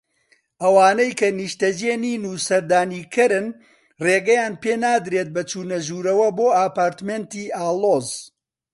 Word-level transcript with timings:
ئەوانەی 0.61 1.11
کە 1.19 1.27
نیشتەجی 1.39 1.89
نین 2.03 2.23
و 2.27 2.33
سەردانیکەرن 2.47 3.47
ڕێگەیان 4.05 4.53
پێنادرێت 4.63 5.29
بە 5.35 5.41
چونەژورەوە 5.49 6.27
بۆ 6.37 6.47
ئەپارتمێنتی 6.59 7.53
ئاڵۆز 7.57 8.09